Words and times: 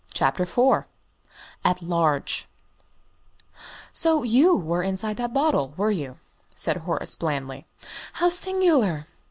CHAPTER 0.15 0.45
IV 0.51 0.85
AT 1.63 1.83
LARGE 1.83 2.47
"So 3.93 4.23
you 4.23 4.55
were 4.55 4.81
inside 4.81 5.17
that 5.17 5.31
bottle, 5.31 5.75
were 5.77 5.91
you?" 5.91 6.15
said 6.55 6.77
Horace, 6.77 7.13
blandly. 7.13 7.67
"How 8.13 8.29
singular!" 8.29 9.05